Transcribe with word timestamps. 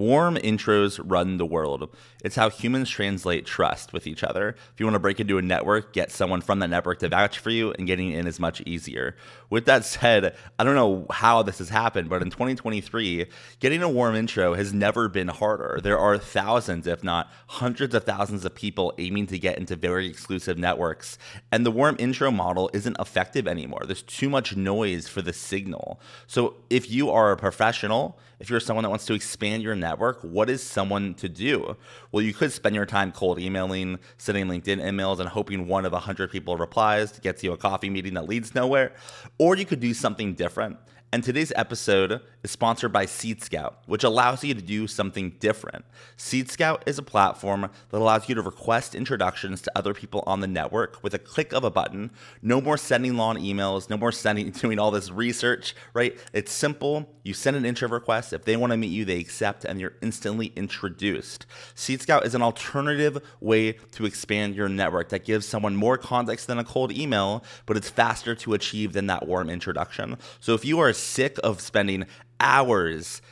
Warm 0.00 0.36
intros 0.36 0.98
run 1.04 1.36
the 1.36 1.44
world. 1.44 1.94
It's 2.24 2.36
how 2.36 2.48
humans 2.48 2.88
translate 2.88 3.44
trust 3.44 3.92
with 3.92 4.06
each 4.06 4.24
other. 4.24 4.56
If 4.72 4.80
you 4.80 4.86
want 4.86 4.94
to 4.94 4.98
break 4.98 5.20
into 5.20 5.36
a 5.36 5.42
network, 5.42 5.92
get 5.92 6.10
someone 6.10 6.40
from 6.40 6.58
that 6.60 6.70
network 6.70 7.00
to 7.00 7.10
vouch 7.10 7.38
for 7.38 7.50
you, 7.50 7.72
and 7.72 7.86
getting 7.86 8.10
in 8.10 8.26
is 8.26 8.40
much 8.40 8.62
easier. 8.62 9.14
With 9.50 9.66
that 9.66 9.84
said, 9.84 10.34
I 10.58 10.64
don't 10.64 10.74
know 10.74 11.04
how 11.10 11.42
this 11.42 11.58
has 11.58 11.68
happened, 11.68 12.08
but 12.08 12.22
in 12.22 12.30
2023, 12.30 13.26
getting 13.58 13.82
a 13.82 13.90
warm 13.90 14.16
intro 14.16 14.54
has 14.54 14.72
never 14.72 15.06
been 15.06 15.28
harder. 15.28 15.80
There 15.82 15.98
are 15.98 16.16
thousands, 16.16 16.86
if 16.86 17.04
not 17.04 17.30
hundreds 17.48 17.94
of 17.94 18.04
thousands 18.04 18.46
of 18.46 18.54
people 18.54 18.94
aiming 18.96 19.26
to 19.26 19.38
get 19.38 19.58
into 19.58 19.76
very 19.76 20.06
exclusive 20.06 20.56
networks, 20.56 21.18
and 21.52 21.66
the 21.66 21.70
warm 21.70 21.96
intro 21.98 22.30
model 22.30 22.70
isn't 22.72 22.96
effective 22.98 23.46
anymore. 23.46 23.82
There's 23.84 24.00
too 24.00 24.30
much 24.30 24.56
noise 24.56 25.08
for 25.08 25.20
the 25.20 25.34
signal. 25.34 26.00
So 26.26 26.54
if 26.70 26.90
you 26.90 27.10
are 27.10 27.32
a 27.32 27.36
professional, 27.36 28.18
if 28.38 28.48
you're 28.48 28.60
someone 28.60 28.84
that 28.84 28.88
wants 28.88 29.04
to 29.04 29.12
expand 29.12 29.62
your 29.62 29.74
network, 29.74 29.89
what 29.98 30.50
is 30.50 30.62
someone 30.62 31.14
to 31.14 31.28
do? 31.28 31.76
Well, 32.12 32.22
you 32.22 32.32
could 32.32 32.52
spend 32.52 32.74
your 32.74 32.86
time 32.86 33.12
cold 33.12 33.38
emailing, 33.38 33.98
sending 34.18 34.46
LinkedIn 34.46 34.78
emails, 34.78 35.20
and 35.20 35.28
hoping 35.28 35.66
one 35.66 35.84
of 35.84 35.92
100 35.92 36.30
people 36.30 36.56
replies 36.56 37.12
to 37.12 37.20
get 37.20 37.42
you 37.42 37.52
a 37.52 37.56
coffee 37.56 37.90
meeting 37.90 38.14
that 38.14 38.28
leads 38.28 38.54
nowhere. 38.54 38.92
Or 39.38 39.56
you 39.56 39.64
could 39.64 39.80
do 39.80 39.94
something 39.94 40.34
different 40.34 40.78
and 41.12 41.24
today's 41.24 41.52
episode 41.56 42.20
is 42.44 42.52
sponsored 42.52 42.92
by 42.92 43.04
Seed 43.04 43.42
Scout, 43.42 43.82
which 43.86 44.04
allows 44.04 44.44
you 44.44 44.54
to 44.54 44.62
do 44.62 44.86
something 44.86 45.30
different. 45.40 45.84
Seed 46.16 46.48
Scout 46.48 46.84
is 46.86 46.98
a 46.98 47.02
platform 47.02 47.62
that 47.62 47.98
allows 47.98 48.28
you 48.28 48.36
to 48.36 48.42
request 48.42 48.94
introductions 48.94 49.60
to 49.62 49.72
other 49.76 49.92
people 49.92 50.22
on 50.24 50.38
the 50.38 50.46
network 50.46 51.02
with 51.02 51.12
a 51.12 51.18
click 51.18 51.52
of 51.52 51.64
a 51.64 51.70
button. 51.70 52.12
No 52.42 52.60
more 52.60 52.76
sending 52.76 53.16
long 53.16 53.38
emails, 53.38 53.90
no 53.90 53.96
more 53.96 54.12
sending 54.12 54.50
doing 54.50 54.78
all 54.78 54.92
this 54.92 55.10
research, 55.10 55.74
right? 55.94 56.16
It's 56.32 56.52
simple. 56.52 57.12
You 57.24 57.34
send 57.34 57.56
an 57.56 57.64
intro 57.64 57.88
request. 57.88 58.32
If 58.32 58.44
they 58.44 58.56
want 58.56 58.70
to 58.72 58.76
meet 58.76 58.92
you, 58.92 59.04
they 59.04 59.18
accept 59.18 59.64
and 59.64 59.80
you're 59.80 59.96
instantly 60.00 60.52
introduced. 60.54 61.44
Seed 61.74 62.02
Scout 62.02 62.24
is 62.24 62.36
an 62.36 62.42
alternative 62.42 63.20
way 63.40 63.72
to 63.92 64.06
expand 64.06 64.54
your 64.54 64.68
network 64.68 65.08
that 65.08 65.24
gives 65.24 65.44
someone 65.44 65.74
more 65.74 65.98
context 65.98 66.46
than 66.46 66.58
a 66.58 66.64
cold 66.64 66.92
email, 66.92 67.42
but 67.66 67.76
it's 67.76 67.90
faster 67.90 68.36
to 68.36 68.54
achieve 68.54 68.92
than 68.92 69.08
that 69.08 69.26
warm 69.26 69.50
introduction. 69.50 70.16
So 70.38 70.54
if 70.54 70.64
you 70.64 70.78
are 70.78 70.92
sick 71.02 71.38
of 71.42 71.60
spending 71.60 72.06
hours 72.38 73.22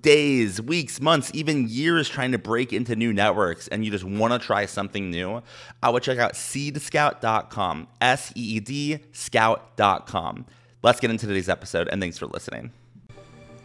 days, 0.00 0.60
weeks, 0.60 1.00
months, 1.00 1.30
even 1.34 1.68
years 1.68 2.08
trying 2.08 2.32
to 2.32 2.38
break 2.38 2.72
into 2.72 2.96
new 2.96 3.12
networks 3.12 3.68
and 3.68 3.84
you 3.84 3.90
just 3.90 4.04
want 4.04 4.32
to 4.32 4.38
try 4.38 4.66
something 4.66 5.10
new, 5.10 5.42
I 5.82 5.90
would 5.90 6.02
check 6.02 6.18
out 6.18 6.34
seedscout.com, 6.34 7.88
S 8.00 8.32
E 8.34 8.56
E 8.56 8.60
D 8.60 8.98
scout.com. 9.12 10.46
Let's 10.82 11.00
get 11.00 11.10
into 11.10 11.26
today's 11.26 11.48
episode 11.48 11.88
and 11.88 12.00
thanks 12.00 12.18
for 12.18 12.26
listening. 12.26 12.72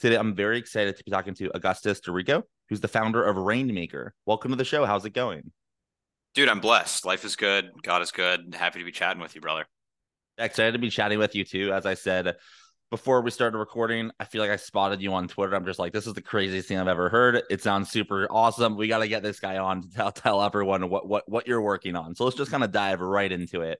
Today, 0.00 0.16
I'm 0.16 0.34
very 0.34 0.56
excited 0.56 0.96
to 0.96 1.04
be 1.04 1.10
talking 1.10 1.34
to 1.34 1.54
Augustus 1.54 2.00
Doricko, 2.00 2.42
who's 2.70 2.80
the 2.80 2.88
founder 2.88 3.22
of 3.22 3.36
Rainmaker. 3.36 4.14
Welcome 4.24 4.50
to 4.50 4.56
the 4.56 4.64
show. 4.64 4.86
How's 4.86 5.04
it 5.04 5.12
going? 5.12 5.52
Dude, 6.34 6.48
I'm 6.48 6.60
blessed. 6.60 7.04
Life 7.04 7.22
is 7.26 7.36
good. 7.36 7.70
God 7.82 8.00
is 8.00 8.10
good. 8.10 8.54
Happy 8.58 8.78
to 8.78 8.84
be 8.86 8.92
chatting 8.92 9.20
with 9.20 9.34
you, 9.34 9.42
brother. 9.42 9.66
Excited 10.38 10.72
to 10.72 10.78
be 10.78 10.88
chatting 10.88 11.18
with 11.18 11.34
you 11.34 11.44
too. 11.44 11.74
As 11.74 11.84
I 11.84 11.92
said, 11.92 12.36
before 12.90 13.20
we 13.20 13.30
started 13.30 13.58
recording, 13.58 14.10
I 14.18 14.24
feel 14.24 14.40
like 14.40 14.50
I 14.50 14.56
spotted 14.56 15.02
you 15.02 15.12
on 15.12 15.28
Twitter. 15.28 15.54
I'm 15.54 15.66
just 15.66 15.78
like, 15.78 15.92
this 15.92 16.06
is 16.06 16.14
the 16.14 16.22
craziest 16.22 16.66
thing 16.66 16.78
I've 16.78 16.88
ever 16.88 17.10
heard. 17.10 17.42
It 17.50 17.60
sounds 17.60 17.90
super 17.90 18.26
awesome. 18.30 18.78
We 18.78 18.88
got 18.88 19.00
to 19.00 19.08
get 19.08 19.22
this 19.22 19.38
guy 19.38 19.58
on 19.58 19.82
to 19.82 19.90
tell, 19.90 20.12
tell 20.12 20.42
everyone 20.42 20.88
what 20.88 21.06
what 21.06 21.28
what 21.28 21.46
you're 21.46 21.60
working 21.60 21.94
on. 21.94 22.14
So 22.14 22.24
let's 22.24 22.38
just 22.38 22.50
kind 22.50 22.64
of 22.64 22.72
dive 22.72 23.02
right 23.02 23.30
into 23.30 23.60
it. 23.60 23.78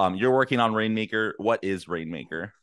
Um, 0.00 0.16
you're 0.16 0.34
working 0.34 0.58
on 0.58 0.74
Rainmaker. 0.74 1.34
What 1.36 1.62
is 1.62 1.86
Rainmaker? 1.86 2.54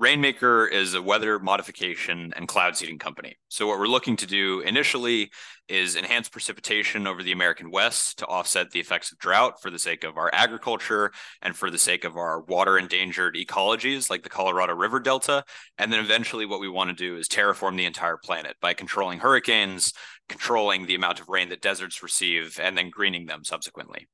Rainmaker 0.00 0.64
is 0.64 0.94
a 0.94 1.02
weather 1.02 1.40
modification 1.40 2.32
and 2.36 2.46
cloud 2.46 2.76
seeding 2.76 3.00
company. 3.00 3.36
So, 3.48 3.66
what 3.66 3.80
we're 3.80 3.88
looking 3.88 4.14
to 4.18 4.26
do 4.26 4.60
initially 4.60 5.32
is 5.68 5.96
enhance 5.96 6.28
precipitation 6.28 7.08
over 7.08 7.20
the 7.20 7.32
American 7.32 7.72
West 7.72 8.20
to 8.20 8.26
offset 8.26 8.70
the 8.70 8.78
effects 8.78 9.10
of 9.10 9.18
drought 9.18 9.60
for 9.60 9.70
the 9.70 9.78
sake 9.78 10.04
of 10.04 10.16
our 10.16 10.30
agriculture 10.32 11.10
and 11.42 11.56
for 11.56 11.68
the 11.68 11.78
sake 11.78 12.04
of 12.04 12.16
our 12.16 12.42
water 12.42 12.78
endangered 12.78 13.34
ecologies 13.34 14.08
like 14.08 14.22
the 14.22 14.28
Colorado 14.28 14.72
River 14.72 15.00
Delta. 15.00 15.42
And 15.78 15.92
then 15.92 15.98
eventually, 15.98 16.46
what 16.46 16.60
we 16.60 16.68
want 16.68 16.90
to 16.90 16.94
do 16.94 17.16
is 17.16 17.26
terraform 17.26 17.76
the 17.76 17.84
entire 17.84 18.18
planet 18.18 18.54
by 18.60 18.74
controlling 18.74 19.18
hurricanes, 19.18 19.92
controlling 20.28 20.86
the 20.86 20.94
amount 20.94 21.18
of 21.18 21.28
rain 21.28 21.48
that 21.48 21.60
deserts 21.60 22.04
receive, 22.04 22.60
and 22.62 22.78
then 22.78 22.90
greening 22.90 23.26
them 23.26 23.42
subsequently. 23.42 24.06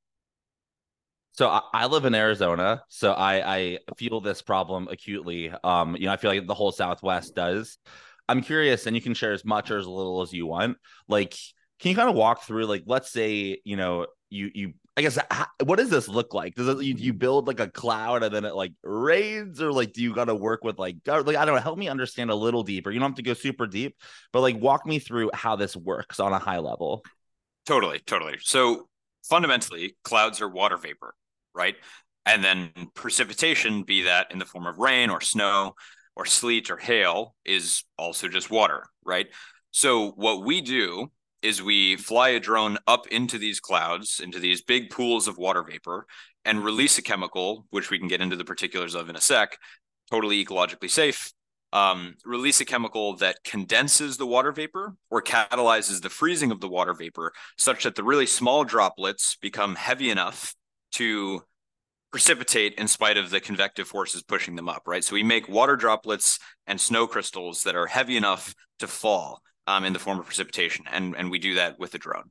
So 1.34 1.48
I, 1.48 1.62
I, 1.72 1.86
live 1.86 2.04
in 2.04 2.14
Arizona, 2.14 2.84
so 2.88 3.12
I, 3.12 3.56
I 3.56 3.78
feel 3.96 4.20
this 4.20 4.40
problem 4.40 4.86
acutely. 4.88 5.52
Um, 5.64 5.96
you 5.96 6.06
know, 6.06 6.12
I 6.12 6.16
feel 6.16 6.30
like 6.30 6.46
the 6.46 6.54
whole 6.54 6.70
Southwest 6.70 7.34
does. 7.34 7.76
I'm 8.28 8.40
curious, 8.40 8.86
and 8.86 8.94
you 8.94 9.02
can 9.02 9.14
share 9.14 9.32
as 9.32 9.44
much 9.44 9.72
or 9.72 9.78
as 9.78 9.86
little 9.86 10.22
as 10.22 10.32
you 10.32 10.46
want. 10.46 10.78
Like, 11.08 11.34
can 11.80 11.90
you 11.90 11.96
kind 11.96 12.08
of 12.08 12.14
walk 12.14 12.44
through, 12.44 12.66
like, 12.66 12.84
let's 12.86 13.10
say, 13.10 13.58
you 13.64 13.76
know, 13.76 14.06
you 14.30 14.50
you 14.54 14.74
I 14.96 15.02
guess 15.02 15.18
how, 15.28 15.46
what 15.64 15.76
does 15.76 15.90
this 15.90 16.08
look 16.08 16.34
like? 16.34 16.54
Does 16.54 16.68
it 16.68 16.84
you, 16.84 16.94
you 16.96 17.12
build 17.12 17.48
like 17.48 17.58
a 17.58 17.68
cloud 17.68 18.22
and 18.22 18.32
then 18.32 18.44
it 18.44 18.54
like 18.54 18.72
rains, 18.84 19.60
or 19.60 19.72
like 19.72 19.92
do 19.92 20.02
you 20.02 20.14
got 20.14 20.26
to 20.26 20.36
work 20.36 20.62
with 20.62 20.78
like 20.78 20.98
like 21.06 21.36
I 21.36 21.44
don't 21.44 21.56
know? 21.56 21.60
Help 21.60 21.78
me 21.78 21.88
understand 21.88 22.30
a 22.30 22.34
little 22.34 22.62
deeper. 22.62 22.92
You 22.92 23.00
don't 23.00 23.10
have 23.10 23.16
to 23.16 23.22
go 23.22 23.34
super 23.34 23.66
deep, 23.66 23.96
but 24.32 24.40
like 24.40 24.56
walk 24.56 24.86
me 24.86 25.00
through 25.00 25.30
how 25.34 25.56
this 25.56 25.76
works 25.76 26.20
on 26.20 26.32
a 26.32 26.38
high 26.38 26.60
level. 26.60 27.02
Totally, 27.66 28.00
totally. 28.06 28.36
So 28.40 28.88
fundamentally, 29.24 29.96
clouds 30.04 30.40
are 30.40 30.48
water 30.48 30.76
vapor 30.76 31.14
right? 31.54 31.76
And 32.26 32.42
then 32.42 32.70
precipitation, 32.94 33.82
be 33.82 34.02
that 34.02 34.28
in 34.30 34.38
the 34.38 34.44
form 34.44 34.66
of 34.66 34.78
rain 34.78 35.10
or 35.10 35.20
snow 35.20 35.74
or 36.16 36.24
sleet 36.24 36.70
or 36.70 36.76
hail, 36.76 37.34
is 37.44 37.84
also 37.98 38.28
just 38.28 38.50
water, 38.50 38.86
right? 39.04 39.26
So 39.70 40.12
what 40.12 40.44
we 40.44 40.60
do 40.60 41.10
is 41.42 41.62
we 41.62 41.96
fly 41.96 42.30
a 42.30 42.40
drone 42.40 42.78
up 42.86 43.06
into 43.08 43.36
these 43.36 43.60
clouds, 43.60 44.20
into 44.20 44.38
these 44.38 44.62
big 44.62 44.88
pools 44.88 45.28
of 45.28 45.36
water 45.36 45.62
vapor, 45.62 46.06
and 46.44 46.64
release 46.64 46.96
a 46.96 47.02
chemical, 47.02 47.66
which 47.70 47.90
we 47.90 47.98
can 47.98 48.08
get 48.08 48.20
into 48.20 48.36
the 48.36 48.44
particulars 48.44 48.94
of 48.94 49.10
in 49.10 49.16
a 49.16 49.20
sec, 49.20 49.58
totally 50.10 50.42
ecologically 50.42 50.90
safe. 50.90 51.32
Um, 51.72 52.14
release 52.24 52.60
a 52.60 52.64
chemical 52.64 53.16
that 53.16 53.42
condenses 53.42 54.16
the 54.16 54.26
water 54.26 54.52
vapor 54.52 54.94
or 55.10 55.20
catalyzes 55.20 56.00
the 56.00 56.08
freezing 56.08 56.52
of 56.52 56.60
the 56.60 56.68
water 56.68 56.94
vapor 56.94 57.32
such 57.58 57.82
that 57.82 57.96
the 57.96 58.04
really 58.04 58.26
small 58.26 58.62
droplets 58.62 59.36
become 59.42 59.74
heavy 59.74 60.08
enough 60.08 60.54
to 60.92 61.42
precipitate 62.14 62.74
in 62.74 62.86
spite 62.86 63.16
of 63.16 63.30
the 63.30 63.40
convective 63.40 63.88
forces 63.88 64.22
pushing 64.22 64.54
them 64.54 64.68
up, 64.68 64.84
right? 64.86 65.02
So 65.02 65.14
we 65.14 65.24
make 65.24 65.48
water 65.48 65.74
droplets 65.74 66.38
and 66.64 66.80
snow 66.80 67.08
crystals 67.08 67.64
that 67.64 67.74
are 67.74 67.88
heavy 67.88 68.16
enough 68.16 68.54
to 68.78 68.86
fall 68.86 69.40
um, 69.66 69.84
in 69.84 69.92
the 69.92 69.98
form 69.98 70.20
of 70.20 70.24
precipitation, 70.24 70.84
and 70.92 71.16
and 71.16 71.28
we 71.28 71.40
do 71.40 71.54
that 71.54 71.76
with 71.80 71.90
the 71.90 71.98
drone. 71.98 72.30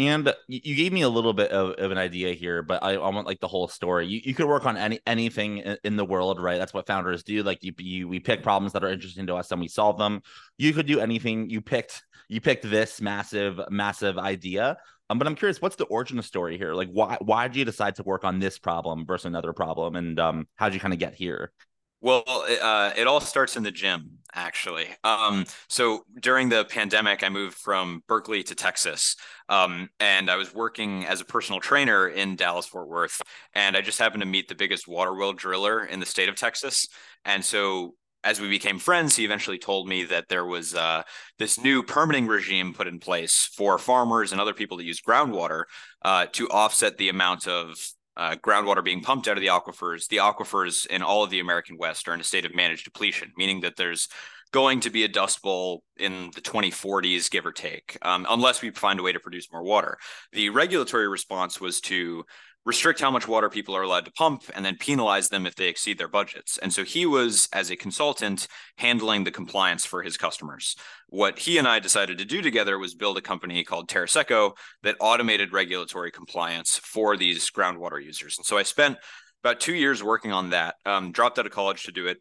And 0.00 0.32
you 0.48 0.74
gave 0.76 0.94
me 0.94 1.02
a 1.02 1.10
little 1.10 1.34
bit 1.34 1.50
of, 1.50 1.72
of 1.78 1.90
an 1.90 1.98
idea 1.98 2.32
here, 2.32 2.62
but 2.62 2.82
I, 2.82 2.92
I, 2.92 3.10
want 3.10 3.26
like 3.26 3.38
the 3.38 3.48
whole 3.48 3.68
story. 3.68 4.06
You, 4.06 4.22
you 4.24 4.34
could 4.34 4.46
work 4.46 4.64
on 4.64 4.78
any 4.78 4.98
anything 5.06 5.58
in 5.84 5.96
the 5.96 6.06
world, 6.06 6.40
right? 6.40 6.58
That's 6.58 6.72
what 6.72 6.86
founders 6.86 7.22
do. 7.22 7.42
Like 7.42 7.62
you, 7.62 7.74
you, 7.76 8.08
we 8.08 8.18
pick 8.18 8.42
problems 8.42 8.72
that 8.72 8.82
are 8.82 8.88
interesting 8.88 9.26
to 9.26 9.34
us 9.34 9.52
and 9.52 9.60
we 9.60 9.68
solve 9.68 9.98
them. 9.98 10.22
You 10.56 10.72
could 10.72 10.86
do 10.86 11.00
anything. 11.00 11.50
You 11.50 11.60
picked 11.60 12.02
you 12.28 12.40
picked 12.40 12.62
this 12.62 13.02
massive, 13.02 13.60
massive 13.68 14.16
idea. 14.16 14.78
Um, 15.10 15.18
but 15.18 15.26
I'm 15.26 15.34
curious, 15.34 15.60
what's 15.60 15.76
the 15.76 15.84
origin 15.84 16.22
story 16.22 16.56
here? 16.56 16.72
Like, 16.72 16.88
why 16.88 17.18
why 17.20 17.46
did 17.48 17.56
you 17.56 17.66
decide 17.66 17.96
to 17.96 18.02
work 18.02 18.24
on 18.24 18.38
this 18.38 18.58
problem 18.58 19.04
versus 19.04 19.26
another 19.26 19.52
problem, 19.52 19.96
and 19.96 20.18
um, 20.18 20.48
how 20.56 20.68
did 20.68 20.74
you 20.74 20.80
kind 20.80 20.94
of 20.94 21.00
get 21.00 21.14
here? 21.14 21.52
Well, 22.00 22.24
uh, 22.26 22.92
it 22.96 23.06
all 23.06 23.20
starts 23.20 23.56
in 23.56 23.62
the 23.62 23.70
gym, 23.70 24.18
actually. 24.34 24.86
Um, 25.04 25.44
so 25.68 26.04
during 26.20 26.48
the 26.48 26.64
pandemic, 26.64 27.22
I 27.22 27.28
moved 27.28 27.56
from 27.56 28.02
Berkeley 28.08 28.42
to 28.44 28.54
Texas, 28.54 29.16
um, 29.50 29.90
and 30.00 30.30
I 30.30 30.36
was 30.36 30.54
working 30.54 31.04
as 31.04 31.20
a 31.20 31.26
personal 31.26 31.60
trainer 31.60 32.08
in 32.08 32.36
Dallas 32.36 32.66
Fort 32.66 32.88
Worth, 32.88 33.20
and 33.54 33.76
I 33.76 33.82
just 33.82 33.98
happened 33.98 34.22
to 34.22 34.26
meet 34.26 34.48
the 34.48 34.54
biggest 34.54 34.88
water 34.88 35.14
well 35.14 35.34
driller 35.34 35.84
in 35.84 36.00
the 36.00 36.06
state 36.06 36.30
of 36.30 36.36
Texas, 36.36 36.86
and 37.26 37.44
so 37.44 37.94
as 38.22 38.40
we 38.40 38.48
became 38.48 38.78
friends, 38.78 39.16
he 39.16 39.24
eventually 39.24 39.58
told 39.58 39.88
me 39.88 40.04
that 40.04 40.28
there 40.28 40.44
was 40.44 40.74
uh, 40.74 41.02
this 41.38 41.58
new 41.58 41.82
permitting 41.82 42.26
regime 42.26 42.74
put 42.74 42.86
in 42.86 42.98
place 42.98 43.48
for 43.56 43.78
farmers 43.78 44.32
and 44.32 44.40
other 44.40 44.52
people 44.52 44.76
to 44.76 44.84
use 44.84 45.00
groundwater 45.00 45.64
uh, 46.02 46.26
to 46.32 46.46
offset 46.48 46.98
the 46.98 47.08
amount 47.08 47.46
of 47.48 47.74
uh, 48.20 48.36
groundwater 48.36 48.84
being 48.84 49.00
pumped 49.00 49.28
out 49.28 49.38
of 49.38 49.40
the 49.40 49.48
aquifers. 49.48 50.06
The 50.08 50.18
aquifers 50.18 50.86
in 50.86 51.00
all 51.00 51.24
of 51.24 51.30
the 51.30 51.40
American 51.40 51.78
West 51.78 52.06
are 52.06 52.12
in 52.12 52.20
a 52.20 52.24
state 52.24 52.44
of 52.44 52.54
managed 52.54 52.84
depletion, 52.84 53.32
meaning 53.34 53.62
that 53.62 53.76
there's 53.76 54.08
going 54.52 54.80
to 54.80 54.90
be 54.90 55.04
a 55.04 55.08
dust 55.08 55.40
bowl 55.40 55.82
in 55.96 56.30
the 56.34 56.42
2040s, 56.42 57.30
give 57.30 57.46
or 57.46 57.52
take, 57.52 57.96
um, 58.02 58.26
unless 58.28 58.60
we 58.60 58.70
find 58.72 59.00
a 59.00 59.02
way 59.02 59.12
to 59.12 59.20
produce 59.20 59.50
more 59.50 59.62
water. 59.62 59.96
The 60.32 60.50
regulatory 60.50 61.08
response 61.08 61.62
was 61.62 61.80
to 61.82 62.24
restrict 62.66 63.00
how 63.00 63.10
much 63.10 63.26
water 63.26 63.48
people 63.48 63.74
are 63.74 63.82
allowed 63.82 64.04
to 64.04 64.12
pump 64.12 64.42
and 64.54 64.64
then 64.64 64.76
penalize 64.76 65.28
them 65.28 65.46
if 65.46 65.54
they 65.54 65.68
exceed 65.68 65.98
their 65.98 66.08
budgets. 66.08 66.58
And 66.58 66.72
so 66.72 66.84
he 66.84 67.06
was, 67.06 67.48
as 67.52 67.70
a 67.70 67.76
consultant, 67.76 68.46
handling 68.76 69.24
the 69.24 69.30
compliance 69.30 69.86
for 69.86 70.02
his 70.02 70.16
customers. 70.16 70.76
What 71.08 71.38
he 71.38 71.58
and 71.58 71.66
I 71.66 71.78
decided 71.78 72.18
to 72.18 72.24
do 72.24 72.42
together 72.42 72.78
was 72.78 72.94
build 72.94 73.16
a 73.16 73.22
company 73.22 73.64
called 73.64 73.88
TerraSeco 73.88 74.52
that 74.82 74.96
automated 75.00 75.52
regulatory 75.52 76.10
compliance 76.10 76.76
for 76.76 77.16
these 77.16 77.50
groundwater 77.50 78.02
users. 78.02 78.36
And 78.38 78.44
so 78.44 78.58
I 78.58 78.62
spent 78.62 78.98
about 79.42 79.60
two 79.60 79.74
years 79.74 80.02
working 80.02 80.32
on 80.32 80.50
that, 80.50 80.74
um, 80.84 81.12
dropped 81.12 81.38
out 81.38 81.46
of 81.46 81.52
college 81.52 81.84
to 81.84 81.92
do 81.92 82.06
it. 82.06 82.18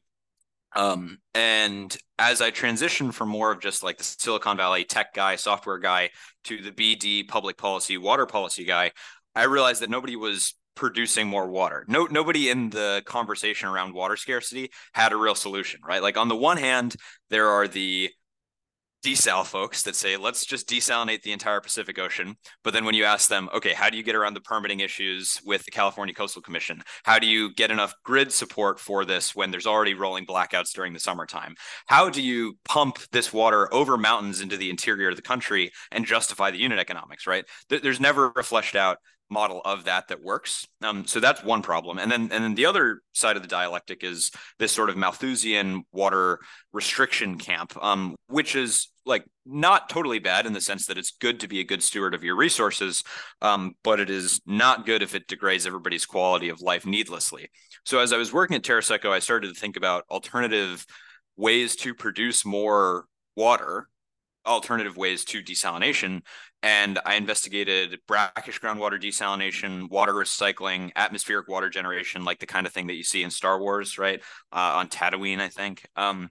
Um, 0.76 1.18
and 1.34 1.96
as 2.20 2.42
I 2.42 2.52
transitioned 2.52 3.14
from 3.14 3.30
more 3.30 3.52
of 3.52 3.60
just 3.60 3.84
like 3.84 3.98
the 3.98 4.04
Silicon 4.04 4.56
Valley 4.56 4.84
tech 4.84 5.14
guy, 5.14 5.36
software 5.36 5.80
guy, 5.80 6.12
to 6.46 6.62
the 6.62 6.72
BD 6.72 7.28
public 7.28 7.58
policy, 7.58 7.98
water 7.98 8.26
policy 8.26 8.66
guy, 8.66 8.92
I 9.40 9.44
realized 9.46 9.82
that 9.82 9.90
nobody 9.90 10.18
was 10.18 10.54
producing 10.76 11.28
more 11.28 11.48
water. 11.48 11.86
No, 11.88 12.06
nobody 12.06 12.50
in 12.50 12.70
the 12.70 13.02
conversation 13.06 13.70
around 13.70 13.94
water 13.94 14.18
scarcity 14.18 14.70
had 14.94 15.14
a 15.14 15.18
real 15.18 15.36
solution, 15.36 15.80
right? 15.88 16.02
Like 16.02 16.18
on 16.18 16.28
the 16.28 16.36
one 16.36 16.58
hand, 16.58 16.96
there 17.30 17.48
are 17.48 17.68
the 17.68 18.10
desal 19.04 19.46
folks 19.46 19.84
that 19.84 19.96
say 19.96 20.18
let's 20.18 20.46
just 20.46 20.68
desalinate 20.68 21.22
the 21.22 21.32
entire 21.32 21.62
Pacific 21.62 21.98
Ocean. 21.98 22.36
But 22.64 22.74
then 22.74 22.84
when 22.84 22.96
you 22.96 23.06
ask 23.06 23.30
them, 23.30 23.50
okay, 23.54 23.74
how 23.74 23.90
do 23.90 23.96
you 23.96 24.04
get 24.04 24.16
around 24.16 24.34
the 24.34 24.42
permitting 24.42 24.82
issues 24.82 25.40
with 25.46 25.64
the 25.64 25.72
California 25.72 26.14
Coastal 26.14 26.42
Commission? 26.42 26.82
How 27.04 27.18
do 27.18 27.28
you 27.28 27.54
get 27.54 27.72
enough 27.72 27.94
grid 28.04 28.34
support 28.34 28.78
for 28.78 29.06
this 29.06 29.34
when 29.34 29.52
there's 29.52 29.68
already 29.68 29.94
rolling 29.94 30.26
blackouts 30.26 30.74
during 30.74 30.92
the 30.92 31.00
summertime? 31.00 31.56
How 31.88 32.10
do 32.10 32.22
you 32.22 32.58
pump 32.66 33.00
this 33.12 33.32
water 33.32 33.74
over 33.74 33.98
mountains 33.98 34.42
into 34.42 34.58
the 34.58 34.70
interior 34.70 35.10
of 35.10 35.16
the 35.16 35.22
country 35.22 35.72
and 35.92 36.06
justify 36.06 36.52
the 36.52 36.60
unit 36.60 36.80
economics, 36.80 37.26
right? 37.26 37.46
There's 37.70 38.02
never 38.02 38.34
a 38.36 38.44
fleshed 38.44 38.76
out 38.76 38.98
model 39.30 39.62
of 39.64 39.86
that 39.86 40.08
that 40.08 40.22
works. 40.22 40.68
Um, 40.82 41.06
so 41.06 41.20
that's 41.20 41.44
one 41.44 41.62
problem. 41.62 42.00
And 42.00 42.12
then 42.12 42.22
and 42.32 42.44
then 42.44 42.56
the 42.56 42.66
other 42.66 43.02
side 43.14 43.36
of 43.36 43.42
the 43.42 43.48
dialectic 43.48 44.04
is 44.04 44.32
this 44.58 44.72
sort 44.72 44.90
of 44.90 44.98
Malthusian 44.98 45.84
water 45.92 46.40
restriction 46.74 47.38
camp, 47.38 47.74
um, 47.82 48.16
which 48.28 48.56
is 48.56 48.90
like 49.06 49.26
not 49.46 49.90
totally 49.90 50.20
bad 50.20 50.46
in 50.46 50.54
the 50.54 50.62
sense 50.62 50.86
that 50.86 50.98
it's 50.98 51.12
good 51.12 51.40
to 51.40 51.48
be 51.48 51.60
a 51.60 51.64
good 51.64 51.82
steward 51.82 52.14
of 52.14 52.24
your 52.24 52.36
resources, 52.36 53.04
um, 53.42 53.74
but 53.84 54.00
it 54.00 54.10
is 54.10 54.40
not 54.46 54.86
good 54.86 55.02
if 55.02 55.16
it 55.16 55.28
degrades 55.28 55.66
everybody's 55.66 56.06
quality 56.06 56.50
of 56.50 56.62
life 56.62 56.86
needlessly. 56.86 57.50
So 57.86 58.00
as 58.00 58.14
I 58.14 58.18
was 58.18 58.34
working 58.34 58.56
at 58.56 58.64
TerraSeco, 58.64 59.10
I 59.10 59.20
started 59.20 59.54
to 59.54 59.60
think 59.60 59.78
about 59.78 60.06
alternative 60.10 60.86
ways 61.38 61.76
to 61.78 61.94
produce 61.94 62.46
more 62.46 63.06
water 63.36 63.88
alternative 64.46 64.98
ways 64.98 65.24
to 65.26 65.42
desalination 65.42 66.22
and 66.62 67.00
I 67.06 67.16
investigated 67.16 68.00
brackish 68.08 68.60
groundwater 68.60 69.02
desalination, 69.02 69.90
water 69.90 70.14
recycling, 70.14 70.92
atmospheric 70.96 71.48
water 71.48 71.70
generation, 71.70 72.26
like 72.26 72.40
the 72.40 72.46
kind 72.46 72.68
of 72.68 72.74
thing 72.74 72.88
that 72.88 72.96
you 72.96 73.04
see 73.04 73.24
in 73.24 73.32
Star 73.32 73.60
Wars, 73.60 73.98
right? 73.98 74.22
Uh, 74.52 74.74
on 74.76 74.90
Tatooine, 74.90 75.40
I 75.40 75.50
think. 75.50 75.88
Um, 75.96 76.30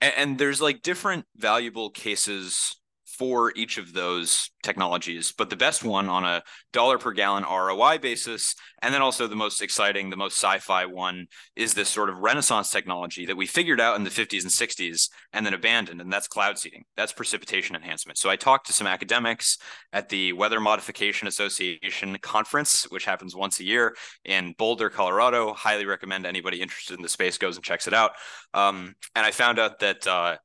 and, 0.00 0.12
and 0.16 0.38
there's 0.38 0.62
like 0.62 0.82
different 0.82 1.26
valuable 1.36 1.90
cases 1.90 2.76
for 3.18 3.52
each 3.56 3.78
of 3.78 3.92
those 3.92 4.50
technologies, 4.62 5.32
but 5.36 5.50
the 5.50 5.56
best 5.56 5.84
one 5.84 6.08
on 6.08 6.24
a 6.24 6.42
dollar 6.72 6.98
per 6.98 7.12
gallon 7.12 7.44
ROI 7.44 7.98
basis, 7.98 8.54
and 8.82 8.92
then 8.92 9.02
also 9.02 9.26
the 9.26 9.36
most 9.36 9.62
exciting, 9.62 10.10
the 10.10 10.16
most 10.16 10.36
sci-fi 10.36 10.86
one 10.86 11.26
is 11.54 11.74
this 11.74 11.88
sort 11.88 12.10
of 12.10 12.18
renaissance 12.18 12.70
technology 12.70 13.26
that 13.26 13.36
we 13.36 13.46
figured 13.46 13.80
out 13.80 13.96
in 13.96 14.04
the 14.04 14.10
50s 14.10 14.42
and 14.42 14.50
60s 14.50 15.08
and 15.32 15.46
then 15.46 15.54
abandoned, 15.54 16.00
and 16.00 16.12
that's 16.12 16.28
cloud 16.28 16.58
seeding. 16.58 16.84
That's 16.96 17.12
precipitation 17.12 17.76
enhancement. 17.76 18.18
So 18.18 18.30
I 18.30 18.36
talked 18.36 18.66
to 18.66 18.72
some 18.72 18.86
academics 18.86 19.58
at 19.92 20.08
the 20.08 20.32
Weather 20.32 20.60
Modification 20.60 21.28
Association 21.28 22.18
conference, 22.20 22.84
which 22.90 23.04
happens 23.04 23.36
once 23.36 23.60
a 23.60 23.64
year 23.64 23.94
in 24.24 24.54
Boulder, 24.58 24.90
Colorado. 24.90 25.52
Highly 25.52 25.86
recommend 25.86 26.26
anybody 26.26 26.60
interested 26.60 26.96
in 26.96 27.02
the 27.02 27.08
space 27.08 27.38
goes 27.38 27.56
and 27.56 27.64
checks 27.64 27.86
it 27.86 27.94
out. 27.94 28.12
Um, 28.52 28.94
and 29.14 29.24
I 29.24 29.30
found 29.30 29.58
out 29.58 29.78
that 29.80 30.06
uh, 30.06 30.36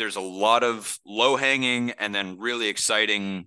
there's 0.00 0.16
a 0.16 0.20
lot 0.20 0.64
of 0.64 0.98
low 1.04 1.36
hanging 1.36 1.90
and 1.90 2.14
then 2.14 2.38
really 2.38 2.68
exciting, 2.68 3.44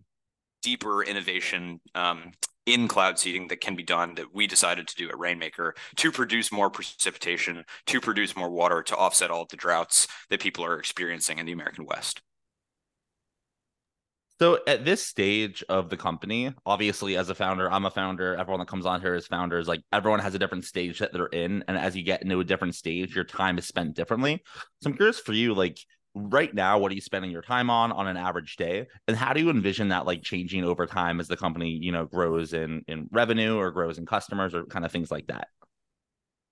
deeper 0.61 1.03
innovation 1.03 1.81
um, 1.95 2.31
in 2.67 2.87
cloud 2.87 3.17
seeding 3.17 3.47
that 3.47 3.59
can 3.59 3.75
be 3.75 3.81
done 3.81 4.13
that 4.15 4.33
we 4.35 4.45
decided 4.45 4.87
to 4.87 4.95
do 4.95 5.09
at 5.09 5.17
Rainmaker 5.17 5.73
to 5.95 6.11
produce 6.11 6.51
more 6.51 6.69
precipitation, 6.69 7.65
to 7.87 7.99
produce 7.99 8.35
more 8.35 8.51
water, 8.51 8.83
to 8.83 8.95
offset 8.95 9.31
all 9.31 9.41
of 9.41 9.49
the 9.49 9.57
droughts 9.57 10.07
that 10.29 10.39
people 10.39 10.63
are 10.63 10.77
experiencing 10.77 11.39
in 11.39 11.47
the 11.47 11.51
American 11.51 11.85
West. 11.85 12.21
So 14.39 14.59
at 14.67 14.85
this 14.85 15.03
stage 15.03 15.63
of 15.69 15.89
the 15.89 15.97
company, 15.97 16.53
obviously 16.67 17.17
as 17.17 17.29
a 17.29 17.35
founder, 17.35 17.71
I'm 17.71 17.85
a 17.85 17.91
founder. 17.91 18.35
Everyone 18.35 18.59
that 18.59 18.67
comes 18.67 18.85
on 18.85 19.01
here 19.01 19.15
is 19.15 19.25
founders. 19.25 19.67
Like 19.67 19.81
everyone 19.91 20.19
has 20.19 20.35
a 20.35 20.39
different 20.39 20.65
stage 20.65 20.99
that 20.99 21.13
they're 21.13 21.25
in. 21.27 21.63
And 21.67 21.77
as 21.77 21.95
you 21.95 22.03
get 22.03 22.21
into 22.21 22.39
a 22.39 22.43
different 22.43 22.75
stage, 22.75 23.15
your 23.15 23.23
time 23.23 23.57
is 23.57 23.67
spent 23.67 23.95
differently. 23.95 24.43
So 24.81 24.91
I'm 24.91 24.97
curious 24.97 25.19
for 25.19 25.33
you, 25.33 25.55
like 25.55 25.79
right 26.15 26.53
now 26.53 26.77
what 26.77 26.91
are 26.91 26.95
you 26.95 27.01
spending 27.01 27.31
your 27.31 27.41
time 27.41 27.69
on 27.69 27.91
on 27.91 28.07
an 28.07 28.17
average 28.17 28.55
day? 28.55 28.87
And 29.07 29.17
how 29.17 29.33
do 29.33 29.41
you 29.41 29.49
envision 29.49 29.89
that 29.89 30.05
like 30.05 30.21
changing 30.21 30.63
over 30.63 30.85
time 30.85 31.19
as 31.19 31.27
the 31.27 31.37
company 31.37 31.71
you 31.71 31.91
know 31.91 32.05
grows 32.05 32.53
in 32.53 32.83
in 32.87 33.07
revenue 33.11 33.57
or 33.57 33.71
grows 33.71 33.97
in 33.97 34.05
customers 34.05 34.53
or 34.53 34.65
kind 34.65 34.85
of 34.85 34.91
things 34.91 35.11
like 35.11 35.27
that? 35.27 35.47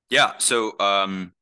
Yeah 0.10 0.34
so 0.40 0.74
um 0.80 1.34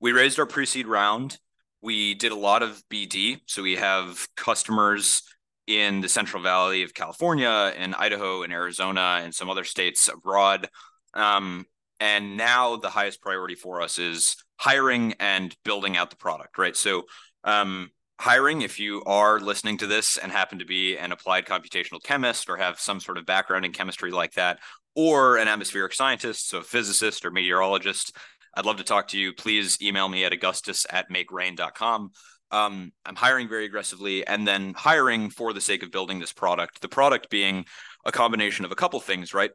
we 0.00 0.12
raised 0.12 0.38
our 0.40 0.46
pre-seed 0.46 0.86
round. 0.86 1.38
We 1.80 2.14
did 2.14 2.32
a 2.32 2.36
lot 2.36 2.62
of 2.62 2.82
bd 2.92 3.40
so 3.46 3.62
we 3.62 3.76
have 3.76 4.26
customers 4.36 5.22
in 5.68 6.00
the 6.00 6.08
central 6.08 6.42
valley 6.42 6.82
of 6.82 6.92
california 6.92 7.72
and 7.76 7.94
idaho 7.94 8.42
and 8.42 8.52
arizona 8.52 9.20
and 9.22 9.32
some 9.32 9.48
other 9.48 9.64
states 9.64 10.08
abroad. 10.08 10.68
Um, 11.14 11.66
and 12.00 12.36
now 12.36 12.76
the 12.76 12.90
highest 12.90 13.20
priority 13.20 13.54
for 13.54 13.80
us 13.80 14.00
is 14.00 14.36
hiring 14.56 15.14
and 15.20 15.54
building 15.64 15.96
out 15.96 16.10
the 16.10 16.16
product 16.16 16.58
right? 16.58 16.76
So 16.76 17.04
um, 17.44 17.90
hiring, 18.20 18.62
if 18.62 18.78
you 18.78 19.02
are 19.04 19.40
listening 19.40 19.78
to 19.78 19.86
this 19.86 20.16
and 20.16 20.30
happen 20.30 20.58
to 20.58 20.64
be 20.64 20.96
an 20.96 21.12
applied 21.12 21.44
computational 21.46 22.02
chemist 22.02 22.48
or 22.48 22.56
have 22.56 22.78
some 22.78 23.00
sort 23.00 23.18
of 23.18 23.26
background 23.26 23.64
in 23.64 23.72
chemistry 23.72 24.10
like 24.10 24.32
that, 24.34 24.58
or 24.94 25.38
an 25.38 25.48
atmospheric 25.48 25.92
scientist, 25.92 26.48
so 26.48 26.60
physicist 26.60 27.24
or 27.24 27.30
meteorologist, 27.30 28.16
I'd 28.54 28.66
love 28.66 28.76
to 28.76 28.84
talk 28.84 29.08
to 29.08 29.18
you. 29.18 29.32
Please 29.32 29.78
email 29.80 30.08
me 30.08 30.24
at 30.24 30.32
augustus 30.32 30.86
at 30.90 31.10
makerain.com. 31.10 32.10
Um, 32.50 32.92
I'm 33.06 33.16
hiring 33.16 33.48
very 33.48 33.64
aggressively 33.64 34.26
and 34.26 34.46
then 34.46 34.74
hiring 34.76 35.30
for 35.30 35.54
the 35.54 35.60
sake 35.60 35.82
of 35.82 35.90
building 35.90 36.20
this 36.20 36.32
product. 36.32 36.82
The 36.82 36.88
product 36.88 37.30
being 37.30 37.64
a 38.04 38.12
combination 38.12 38.66
of 38.66 38.72
a 38.72 38.76
couple 38.76 39.00
things, 39.00 39.32
right? 39.32 39.52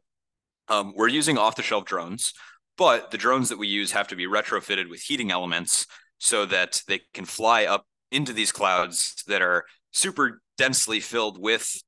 Um, 0.68 0.94
we're 0.96 1.08
using 1.08 1.38
off 1.38 1.56
the 1.56 1.64
shelf 1.64 1.86
drones, 1.86 2.34
but 2.76 3.12
the 3.12 3.18
drones 3.18 3.50
that 3.50 3.60
we 3.60 3.68
use 3.68 3.92
have 3.92 4.08
to 4.08 4.16
be 4.16 4.26
retrofitted 4.26 4.90
with 4.90 5.02
heating 5.02 5.32
elements 5.32 5.86
so 6.18 6.46
that 6.46 6.82
they 6.88 7.02
can 7.14 7.26
fly 7.26 7.66
up 7.66 7.86
into 8.12 8.34
these 8.34 8.52
clouds 8.52 9.24
that 9.28 9.42
are 9.42 9.66
super 9.92 10.42
densely 10.58 11.00
filled 11.00 11.40
with 11.40 11.82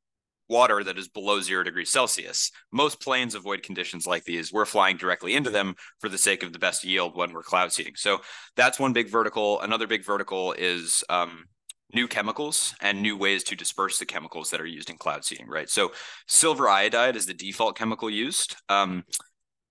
water 0.50 0.84
that 0.84 0.98
is 0.98 1.08
below 1.08 1.40
zero 1.40 1.64
degrees 1.64 1.92
Celsius. 1.92 2.52
Most 2.72 3.00
planes 3.00 3.36
avoid 3.36 3.62
conditions 3.62 4.08
like 4.08 4.24
these. 4.24 4.52
We're 4.52 4.66
flying 4.66 4.98
directly 4.98 5.36
into 5.36 5.52
them 5.52 5.76
for 6.00 6.10
the 6.10 6.18
sake 6.18 6.44
of 6.44 6.52
the 6.52 6.60
best 6.60 6.84
yield 6.84 7.16
when 7.16 7.32
we're 7.32 7.44
cloud 7.44 7.72
seeding. 7.72 7.96
So 7.96 8.20
that's 8.56 8.80
one 8.80 8.94
big 8.94 9.10
vertical. 9.10 9.62
Another 9.62 9.88
big 9.88 10.04
vertical 10.04 10.54
is 10.54 11.04
um, 11.08 11.46
new 11.94 12.08
chemicals 12.08 12.74
and 12.82 13.02
new 13.02 13.16
ways 13.16 13.44
to 13.46 13.56
disperse 13.56 14.00
the 14.00 14.06
chemicals 14.06 14.50
that 14.50 14.62
are 14.62 14.66
used 14.66 14.90
in 14.90 14.98
cloud 14.98 15.24
seeding, 15.24 15.48
right? 15.48 15.70
So 15.70 15.92
silver 16.28 16.68
iodide 16.68 17.16
is 17.16 17.28
the 17.28 17.34
default 17.34 17.78
chemical 17.78 18.10
used. 18.10 18.56
Um, 18.70 19.04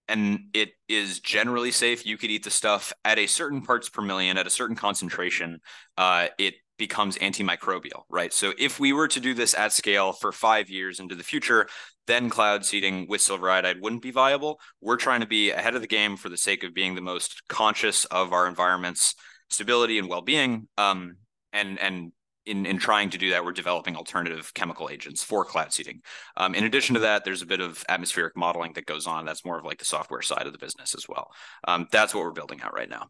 and 0.09 0.41
it 0.55 0.71
is 0.89 1.21
generally 1.21 1.71
safe. 1.71 2.07
You 2.07 2.17
could 2.17 2.31
eat 2.31 2.45
the 2.45 2.51
stuff 2.51 2.93
at 3.05 3.19
a 3.19 3.27
certain 3.27 3.63
parts 3.63 3.89
per 3.89 4.03
million, 4.03 4.39
at 4.39 4.47
a 4.47 4.51
certain 4.51 4.77
concentration. 4.77 5.61
Uh, 5.97 6.29
it 6.39 6.55
becomes 6.79 7.19
antimicrobial, 7.19 8.03
right? 8.09 8.33
So 8.33 8.53
if 8.59 8.79
we 8.79 8.93
were 8.93 9.09
to 9.09 9.21
do 9.21 9.35
this 9.35 9.55
at 9.55 9.73
scale 9.73 10.13
for 10.13 10.33
five 10.33 10.71
years 10.71 11.01
into 11.01 11.15
the 11.15 11.25
future, 11.25 11.67
then 12.07 12.31
cloud 12.31 12.65
seeding 12.65 13.07
with 13.09 13.21
silver 13.21 13.51
iodide 13.51 13.81
wouldn't 13.81 14.03
be 14.03 14.13
viable. 14.13 14.61
We're 14.81 14.97
trying 14.97 15.21
to 15.21 15.27
be 15.27 15.51
ahead 15.51 15.75
of 15.75 15.83
the 15.83 15.89
game 15.89 16.17
for 16.17 16.29
the 16.29 16.37
sake 16.37 16.65
of 16.65 16.75
being 16.75 16.95
the 16.95 17.01
most 17.01 17.43
conscious 17.49 18.05
of 18.07 18.33
our 18.33 18.47
environment's 18.47 19.15
stability 19.51 19.99
and 19.99 20.09
well-being. 20.09 20.69
Um, 20.79 21.17
and 21.53 21.79
and 21.79 22.13
in, 22.49 22.67
in 22.67 22.79
trying 22.79 23.11
to 23.11 23.19
do 23.19 23.31
that, 23.31 23.45
we're 23.45 23.53
developing 23.53 23.95
alternative 23.95 24.53
chemical 24.55 24.89
agents 24.91 25.23
for 25.23 25.45
cloud 25.45 25.73
seeding. 25.73 26.01
Um, 26.37 26.55
in 26.55 26.65
addition 26.65 26.95
to 26.95 27.01
that, 27.01 27.25
there's 27.25 27.43
a 27.43 27.47
bit 27.47 27.61
of 27.61 27.85
atmospheric 27.89 28.37
modeling 28.37 28.73
that 28.75 28.87
goes 28.87 29.07
on. 29.07 29.25
That's 29.25 29.45
more 29.45 29.59
of 29.59 29.65
like 29.65 29.79
the 29.79 29.85
software 29.85 30.23
side 30.23 30.47
of 30.47 30.53
the 30.53 30.59
business 30.59 30.95
as 30.95 31.07
well. 31.09 31.31
Um, 31.67 31.87
that's 31.93 32.15
what 32.15 32.25
we're 32.25 32.33
building 32.33 32.63
out 32.63 32.75
right 32.75 32.89
now. 32.89 33.09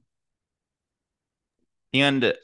And 1.94 2.20
th- 2.22 2.36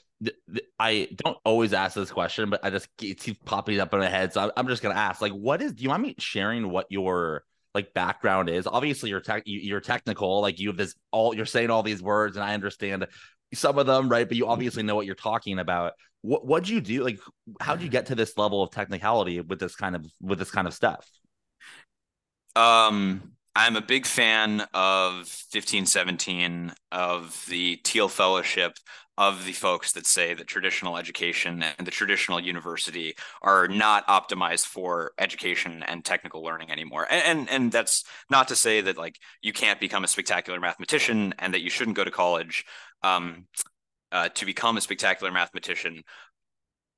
th- 0.52 0.66
I 0.78 1.08
don't 1.16 1.36
always 1.44 1.72
ask 1.72 1.94
this 1.94 2.10
question, 2.10 2.50
but 2.50 2.64
I 2.64 2.70
just 2.70 2.88
it 3.02 3.20
keeps 3.20 3.40
popping 3.44 3.80
up 3.80 3.92
in 3.92 4.00
my 4.00 4.08
head. 4.08 4.32
So 4.32 4.40
I'm, 4.42 4.50
I'm 4.56 4.68
just 4.68 4.82
gonna 4.82 4.94
ask, 4.94 5.20
like, 5.20 5.32
what 5.32 5.60
is? 5.60 5.74
Do 5.74 5.82
you 5.82 5.90
mind 5.90 6.02
me 6.02 6.14
sharing 6.18 6.70
what 6.70 6.86
your 6.90 7.44
like 7.74 7.92
background 7.92 8.48
is? 8.48 8.66
Obviously, 8.66 9.10
you're 9.10 9.20
tech, 9.20 9.42
you're 9.44 9.80
technical. 9.80 10.40
Like 10.40 10.58
you 10.58 10.68
have 10.68 10.76
this 10.76 10.94
all. 11.10 11.34
You're 11.34 11.46
saying 11.46 11.70
all 11.70 11.82
these 11.82 12.02
words, 12.02 12.36
and 12.36 12.44
I 12.44 12.54
understand 12.54 13.06
some 13.52 13.78
of 13.78 13.86
them, 13.86 14.08
right? 14.08 14.26
But 14.26 14.36
you 14.36 14.46
obviously 14.46 14.82
know 14.82 14.94
what 14.94 15.06
you're 15.06 15.14
talking 15.14 15.58
about. 15.58 15.92
What 16.22 16.46
what'd 16.46 16.68
you 16.68 16.80
do? 16.80 17.04
Like, 17.04 17.18
how'd 17.60 17.82
you 17.82 17.88
get 17.88 18.06
to 18.06 18.14
this 18.14 18.36
level 18.38 18.62
of 18.62 18.70
technicality 18.70 19.40
with 19.40 19.58
this 19.58 19.76
kind 19.76 19.94
of 19.94 20.06
with 20.20 20.38
this 20.38 20.50
kind 20.50 20.66
of 20.66 20.74
stuff? 20.74 21.06
Um, 22.56 23.32
I'm 23.56 23.76
a 23.76 23.80
big 23.80 24.06
fan 24.06 24.60
of 24.72 25.14
1517 25.52 26.72
of 26.92 27.44
the 27.48 27.80
Thiel 27.84 28.08
Fellowship 28.08 28.72
of 29.16 29.44
the 29.44 29.52
folks 29.52 29.92
that 29.92 30.06
say 30.06 30.34
that 30.34 30.46
traditional 30.46 30.96
education 30.96 31.62
and 31.62 31.86
the 31.86 31.90
traditional 31.90 32.40
university 32.40 33.14
are 33.42 33.68
not 33.68 34.06
optimized 34.08 34.66
for 34.66 35.12
education 35.18 35.84
and 35.86 36.04
technical 36.04 36.42
learning 36.42 36.70
anymore. 36.70 37.06
And, 37.08 37.22
and 37.22 37.50
and, 37.50 37.72
that's 37.72 38.04
not 38.28 38.48
to 38.48 38.56
say 38.56 38.80
that 38.80 38.96
like 38.96 39.18
you 39.40 39.52
can't 39.52 39.78
become 39.78 40.04
a 40.04 40.08
spectacular 40.08 40.58
mathematician 40.58 41.34
and 41.38 41.54
that 41.54 41.60
you 41.60 41.70
shouldn't 41.70 41.96
go 41.96 42.04
to 42.04 42.10
college 42.10 42.64
um, 43.02 43.46
uh, 44.10 44.28
to 44.30 44.46
become 44.46 44.76
a 44.76 44.80
spectacular 44.80 45.32
mathematician. 45.32 46.02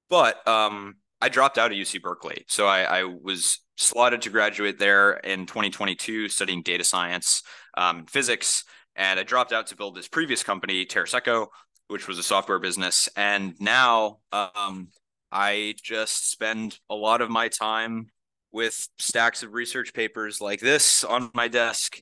But 0.08 0.46
um, 0.48 0.96
I 1.20 1.28
dropped 1.28 1.58
out 1.58 1.72
of 1.72 1.76
UC 1.76 2.00
Berkeley, 2.02 2.44
so 2.48 2.66
I, 2.66 3.00
I, 3.00 3.04
was 3.04 3.60
slotted 3.76 4.22
to 4.22 4.30
graduate 4.30 4.78
there 4.78 5.14
in 5.14 5.46
2022, 5.46 6.28
studying 6.28 6.62
data 6.62 6.84
science, 6.84 7.42
um, 7.76 8.06
physics, 8.06 8.64
and 8.94 9.18
I 9.18 9.22
dropped 9.22 9.52
out 9.52 9.66
to 9.68 9.76
build 9.76 9.94
this 9.94 10.08
previous 10.08 10.42
company, 10.42 10.86
TerraSeco, 10.86 11.48
which 11.88 12.08
was 12.08 12.18
a 12.18 12.22
software 12.22 12.58
business. 12.58 13.08
And 13.16 13.54
now 13.60 14.18
um, 14.32 14.88
I 15.30 15.74
just 15.82 16.30
spend 16.30 16.78
a 16.90 16.94
lot 16.94 17.20
of 17.20 17.30
my 17.30 17.48
time 17.48 18.08
with 18.52 18.88
stacks 18.98 19.42
of 19.42 19.52
research 19.52 19.92
papers 19.92 20.40
like 20.40 20.60
this 20.60 21.04
on 21.04 21.30
my 21.34 21.48
desk 21.48 22.00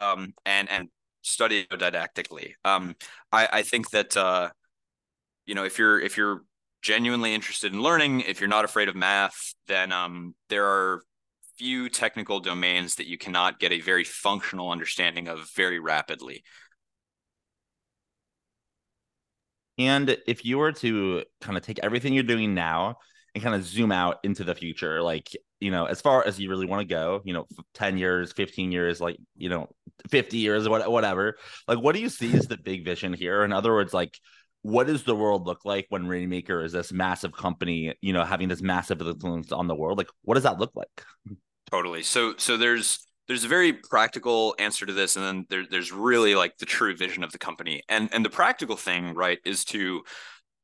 um, 0.00 0.34
and 0.44 0.70
and 0.70 0.88
study 1.22 1.66
didactically. 1.70 2.54
Um, 2.64 2.94
I, 3.32 3.48
I 3.52 3.62
think 3.62 3.90
that 3.90 4.16
uh, 4.16 4.50
you 5.46 5.54
know 5.54 5.64
if 5.64 5.78
you're 5.78 6.00
if 6.00 6.16
you're 6.16 6.42
genuinely 6.82 7.34
interested 7.34 7.72
in 7.72 7.82
learning, 7.82 8.20
if 8.20 8.40
you're 8.40 8.48
not 8.48 8.64
afraid 8.64 8.88
of 8.88 8.94
math, 8.94 9.54
then 9.66 9.90
um, 9.92 10.34
there 10.48 10.66
are 10.66 11.02
few 11.58 11.88
technical 11.88 12.38
domains 12.38 12.96
that 12.96 13.06
you 13.06 13.16
cannot 13.16 13.58
get 13.58 13.72
a 13.72 13.80
very 13.80 14.04
functional 14.04 14.70
understanding 14.70 15.26
of 15.28 15.50
very 15.56 15.78
rapidly. 15.78 16.44
And 19.78 20.16
if 20.26 20.44
you 20.44 20.58
were 20.58 20.72
to 20.72 21.24
kind 21.40 21.56
of 21.56 21.62
take 21.62 21.78
everything 21.82 22.14
you're 22.14 22.22
doing 22.22 22.54
now 22.54 22.96
and 23.34 23.42
kind 23.44 23.54
of 23.54 23.64
zoom 23.64 23.92
out 23.92 24.18
into 24.22 24.44
the 24.44 24.54
future, 24.54 25.02
like, 25.02 25.28
you 25.60 25.70
know, 25.70 25.86
as 25.86 26.00
far 26.00 26.26
as 26.26 26.38
you 26.38 26.48
really 26.48 26.66
want 26.66 26.80
to 26.80 26.94
go, 26.94 27.20
you 27.24 27.32
know, 27.32 27.46
10 27.74 27.98
years, 27.98 28.32
15 28.32 28.72
years, 28.72 29.00
like, 29.00 29.16
you 29.36 29.48
know, 29.48 29.68
50 30.10 30.38
years, 30.38 30.68
whatever, 30.68 31.36
like, 31.68 31.78
what 31.78 31.94
do 31.94 32.00
you 32.00 32.08
see 32.08 32.34
as 32.34 32.46
the 32.46 32.58
big 32.58 32.84
vision 32.84 33.12
here? 33.12 33.44
In 33.44 33.52
other 33.52 33.72
words, 33.72 33.92
like, 33.92 34.18
what 34.62 34.86
does 34.86 35.04
the 35.04 35.14
world 35.14 35.46
look 35.46 35.64
like 35.64 35.86
when 35.90 36.08
Rainmaker 36.08 36.64
is 36.64 36.72
this 36.72 36.92
massive 36.92 37.32
company, 37.32 37.94
you 38.00 38.12
know, 38.12 38.24
having 38.24 38.48
this 38.48 38.62
massive 38.62 39.00
influence 39.00 39.52
on 39.52 39.68
the 39.68 39.74
world? 39.74 39.96
Like, 39.98 40.10
what 40.22 40.34
does 40.34 40.42
that 40.42 40.58
look 40.58 40.72
like? 40.74 41.04
Totally. 41.70 42.02
So, 42.02 42.34
so 42.36 42.56
there's, 42.56 43.05
there's 43.28 43.44
a 43.44 43.48
very 43.48 43.72
practical 43.72 44.54
answer 44.58 44.86
to 44.86 44.92
this 44.92 45.16
and 45.16 45.24
then 45.24 45.46
there, 45.50 45.64
there's 45.70 45.92
really 45.92 46.34
like 46.34 46.56
the 46.58 46.66
true 46.66 46.96
vision 46.96 47.22
of 47.24 47.32
the 47.32 47.38
company 47.38 47.82
and 47.88 48.08
and 48.12 48.24
the 48.24 48.30
practical 48.30 48.76
thing 48.76 49.14
right 49.14 49.38
is 49.44 49.64
to 49.64 50.02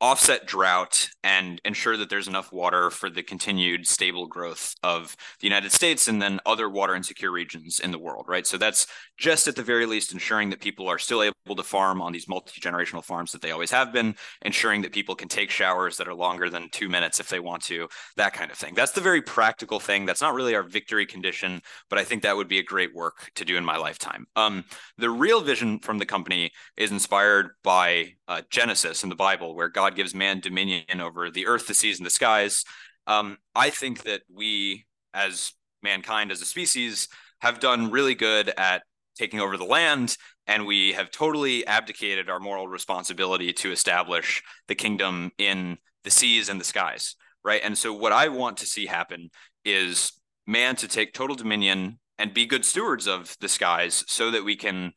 offset 0.03 0.47
drought 0.47 1.09
and 1.23 1.61
ensure 1.65 1.97
that 1.97 2.11
there's 2.11 2.27
enough 2.27 2.53
water 2.53 2.91
for 2.91 3.09
the 3.09 3.23
continued 3.23 3.87
stable 3.87 4.27
growth 4.27 4.75
of 4.83 5.17
the 5.39 5.47
United 5.47 5.71
States 5.71 6.09
and 6.09 6.21
then 6.21 6.41
other 6.45 6.69
water 6.69 6.97
insecure 6.97 7.31
regions 7.31 7.79
in 7.79 7.93
the 7.93 7.99
world, 7.99 8.25
right? 8.27 8.45
So 8.45 8.59
that's 8.59 8.89
just 9.19 9.47
at 9.47 9.57
the 9.57 9.63
very 9.63 9.87
least 9.87 10.13
ensuring 10.13 10.51
that 10.51 10.61
people 10.61 10.89
are 10.89 10.99
still 10.99 11.23
able 11.23 11.57
to 11.57 11.63
farm 11.63 12.01
on 12.01 12.13
these 12.13 12.29
multi-generational 12.29 13.05
farms 13.05 13.33
that 13.33 13.43
they 13.43 13.51
always 13.51 13.71
have 13.71 13.93
been, 13.93 14.15
ensuring 14.43 14.83
that 14.83 14.93
people 14.93 15.15
can 15.15 15.29
take 15.29 15.51
showers 15.51 15.97
that 15.97 16.09
are 16.09 16.15
longer 16.15 16.49
than 16.51 16.69
2 16.71 16.89
minutes 16.89 17.21
if 17.21 17.29
they 17.29 17.41
want 17.41 17.63
to, 17.63 17.89
that 18.17 18.33
kind 18.33 18.51
of 18.51 18.57
thing. 18.57 18.75
That's 18.75 18.93
the 18.93 19.01
very 19.01 19.23
practical 19.23 19.79
thing. 19.79 20.07
That's 20.07 20.21
not 20.21 20.35
really 20.35 20.55
our 20.55 20.63
victory 20.63 21.07
condition, 21.07 21.63
but 21.91 21.99
I 21.99 22.05
think 22.05 22.23
that 22.23 22.37
would 22.37 22.49
be 22.49 22.59
a 22.59 22.65
great 22.65 22.95
work 22.95 23.31
to 23.37 23.45
do 23.45 23.57
in 23.57 23.65
my 23.65 23.77
lifetime. 23.77 24.27
Um, 24.35 24.65
the 24.99 25.11
real 25.11 25.41
vision 25.41 25.79
from 25.79 25.99
the 25.99 26.07
company 26.07 26.51
is 26.77 26.91
inspired 26.91 27.51
by 27.63 28.15
uh, 28.29 28.43
Genesis 28.51 29.03
in 29.03 29.09
the 29.09 29.15
Bible, 29.15 29.55
where 29.55 29.69
God 29.69 29.95
gives 29.95 30.15
man 30.15 30.41
dominion 30.41 31.01
over 31.01 31.31
the 31.31 31.47
earth, 31.47 31.67
the 31.67 31.75
seas, 31.75 31.99
and 31.99 32.07
the 32.07 32.11
skies. 32.11 32.65
Um, 33.07 33.39
I 33.55 33.71
think 33.71 34.05
that 34.05 34.23
we, 34.33 34.87
as 35.13 35.53
mankind, 35.83 36.31
as 36.31 36.41
a 36.41 36.47
species, 36.47 37.09
have 37.41 37.61
done 37.61 37.91
really 37.91 38.15
good 38.15 38.53
at 38.57 38.83
taking 39.17 39.41
over 39.41 39.57
the 39.57 39.65
land, 39.65 40.17
and 40.47 40.67
we 40.67 40.93
have 40.93 41.11
totally 41.11 41.67
abdicated 41.67 42.29
our 42.29 42.41
moral 42.41 42.69
responsibility 42.69 43.53
to 43.53 43.73
establish 43.73 44.43
the 44.69 44.75
kingdom 44.75 45.31
in 45.39 45.79
the 46.05 46.11
seas 46.11 46.49
and 46.49 46.61
the 46.61 46.65
skies, 46.65 47.15
right? 47.45 47.61
And 47.63 47.77
so, 47.77 47.93
what 47.93 48.13
I 48.13 48.29
want 48.29 48.57
to 48.59 48.67
see 48.67 48.87
happen 48.87 49.31
is 49.65 50.13
man 50.47 50.77
to 50.77 50.89
take 50.89 51.13
total 51.13 51.37
dominion 51.37 51.99
and 52.19 52.35
be 52.35 52.47
good 52.47 52.65
stewards 52.65 53.07
of 53.07 53.37
the 53.41 53.49
skies 53.49 54.05
so 54.09 54.31
that 54.31 54.45
we 54.45 54.57
can 54.57 54.93